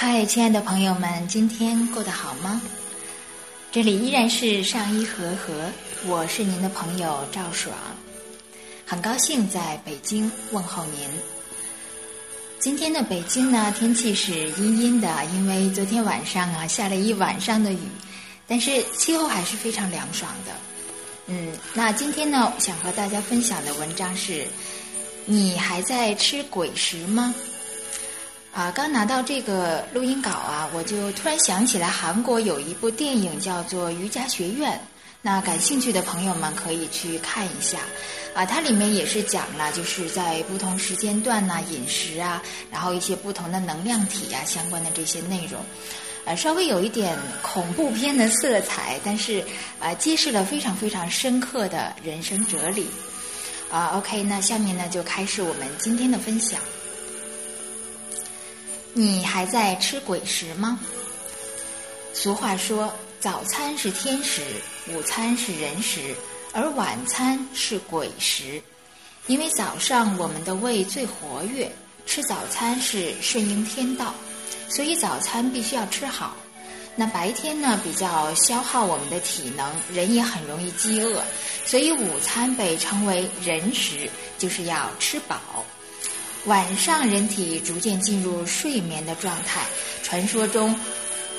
[0.00, 2.62] 嗨，亲爱的朋友们，今天过得好吗？
[3.72, 5.72] 这里依然是上医和和，
[6.06, 7.74] 我是您的朋友赵爽，
[8.86, 11.10] 很高兴在北京问候您。
[12.60, 17.80] 今天的北京呢，天气是阴阴的，因为昨天晚上啊下了一晚上的雨，
[18.46, 20.52] 但是气候还是非常凉爽的。
[21.26, 24.46] 嗯，那今天呢，想和大家分享的文章是：
[25.26, 27.34] 你还在吃鬼食吗？
[28.58, 34.72] 啊，刚拿到这个录音稿啊，我就突然想起来，韩国有一部电影叫做《瑜伽学院》，
[35.22, 37.78] 那感兴趣的朋友们可以去看一下。
[38.34, 45.64] 啊，它里面也是讲了，就是在不同时间段呐，饮食啊，然后一些不同的能量体啊相关的这些内容，
[46.24, 49.40] 呃，稍微有一点恐怖片的色彩，但是
[49.78, 52.88] 啊，揭示了非常非常深刻的人生哲理。
[53.70, 56.58] 啊，OK，那下面呢就开始我们今天的分享。
[59.00, 60.76] 你还在吃鬼食吗？
[62.12, 64.42] 俗话说，早餐是天食，
[64.88, 66.16] 午餐是人食，
[66.52, 68.60] 而晚餐是鬼食。
[69.28, 71.70] 因为早上我们的胃最活跃，
[72.06, 74.12] 吃早餐是顺应天道，
[74.68, 76.34] 所以早餐必须要吃好。
[76.96, 81.22] 那白天呢，比较消耗我们的体能，人也很容易饥饿，
[81.64, 85.38] 所以午餐被称为人食，就是要吃饱。
[86.46, 89.66] 晚上人体逐渐进入睡眠的状态，
[90.02, 90.74] 传说中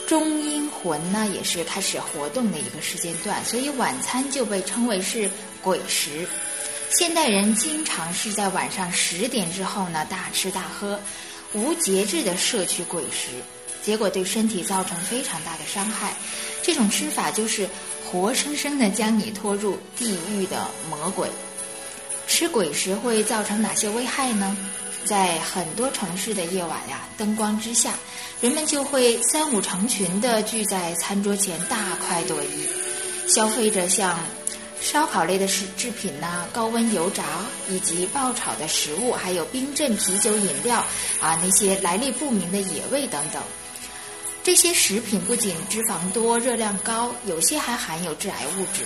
[0.07, 5.29] 中阴魂呢也是开始活动的一个时间段，所以晚餐就被称为是
[5.61, 6.27] 鬼食。
[6.91, 10.99] 现代人经常是在晚上十点之后呢大吃大喝，
[11.53, 13.29] 无节制的摄取鬼食，
[13.81, 16.13] 结果对身体造成非常大的伤害。
[16.61, 17.67] 这种吃法就是
[18.05, 21.27] 活生生的将你拖入地狱的魔鬼。
[22.27, 24.55] 吃鬼食会造成哪些危害呢？
[25.05, 27.93] 在很多城市的夜晚呀，灯光之下，
[28.41, 32.67] 人们就会三五成群的聚在餐桌前大快朵颐，
[33.27, 34.19] 消费着像
[34.81, 37.23] 烧烤类的食制品呐、高温油炸
[37.69, 40.85] 以及爆炒的食物，还有冰镇啤酒饮料
[41.19, 43.41] 啊，那些来历不明的野味等等。
[44.41, 48.85] 这些食品不仅脂肪多、热量高，有些还含有致癌物质。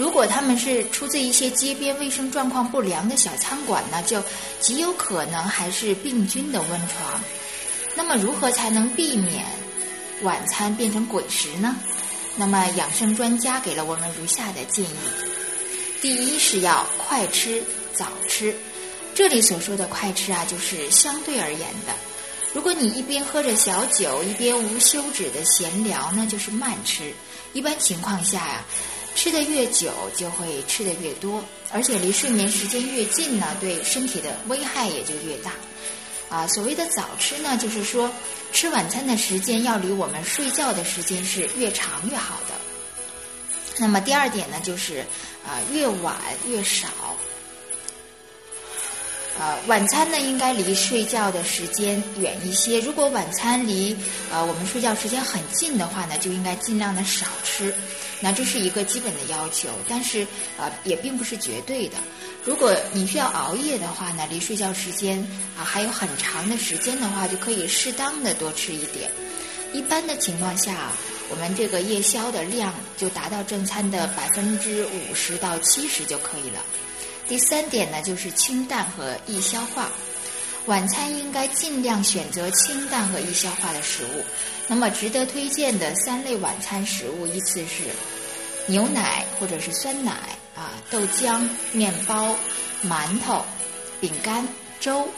[0.00, 4.24] 如果他们是出自一些街边卫生状况不良的小餐馆呢，就
[4.58, 7.20] 极有可能还是病菌的温床。
[7.94, 9.44] 那么，如何才能避免
[10.22, 11.76] 晚餐变成鬼食呢？
[12.34, 14.96] 那么，养生专家给了我们如下的建议：
[16.00, 17.62] 第一是要快吃
[17.92, 18.56] 早吃。
[19.14, 21.92] 这里所说的快吃啊，就是相对而言的。
[22.54, 27.12] 如果你一边喝着小酒，一边无休止的闲聊，那就是慢吃。
[27.52, 28.64] 一般情况下呀。
[29.14, 35.52] 吃的越久，就会吃的越多，而且离睡眠时间越近呢，对身体的危害也就越大。
[36.28, 38.10] 啊，所谓的早吃呢，就是说
[38.52, 42.54] 吃晚餐的时间要离我们睡觉的时间是越长越好的。
[43.78, 45.04] 那么第二点呢，就是
[45.44, 46.16] 啊，越晚
[46.46, 47.09] 越少。
[49.40, 52.78] 呃，晚餐呢应该离睡觉的时间远一些。
[52.78, 53.96] 如果晚餐离
[54.30, 57.72] 呃我们睡觉时间很近的话呢，就应该尽量的少吃。
[58.20, 60.26] 那这是一个基本的要求，但是
[60.58, 61.96] 呃也并不是绝对的。
[62.44, 65.18] 如果你需要熬夜的话呢，离睡觉时间
[65.58, 69.10] 啊还有很长的时间的话，就可以适当的多吃一点。
[69.72, 70.92] 一般的情况下，
[71.30, 76.60] 我们这个夜宵的量就达到正餐的百分之五十到七十就可以了。
[77.30, 79.88] 第三点呢，就是清淡和易消化。
[80.66, 84.24] 晚餐应该尽量选择清淡和易消化的食物。
[84.66, 87.84] 那么，值得推荐的三类晚餐食物依次是
[88.66, 90.12] 牛奶或者是酸奶
[90.56, 92.34] 啊、豆浆、面包、
[92.84, 93.44] 馒头、
[94.00, 94.44] 饼干、
[94.80, 95.08] 粥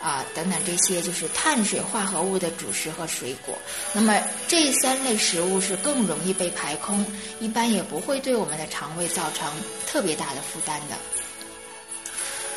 [0.00, 3.58] 啊等等这些，就是碳水化合物的主食和水果。
[3.92, 7.04] 那么这三类食物是更容易被排空，
[7.40, 9.50] 一般也不会对我们的肠胃造成
[9.84, 10.94] 特别大的负担的。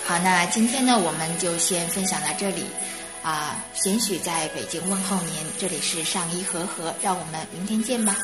[0.09, 2.65] 好，那今天呢，我们就先分享到这里，
[3.21, 8.17] 啊，贤许在北京问候您，这里是上医和和，让我们明天见吧。